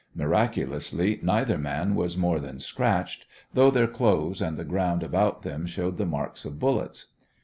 Miraculously, 0.15 1.19
neither 1.21 1.59
man 1.59 1.93
was 1.93 2.17
more 2.17 2.39
than 2.39 2.59
scratched, 2.59 3.25
though 3.53 3.69
their 3.69 3.85
clothes 3.85 4.41
and 4.41 4.57
the 4.57 4.63
ground 4.65 5.03
about 5.03 5.43
them 5.43 5.67
showed 5.67 5.97
the 5.99 6.07
marks 6.07 6.43
of 6.43 6.57
bullets. 6.57 7.13